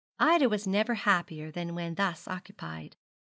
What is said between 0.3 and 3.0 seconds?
was never happier than when thus occupied.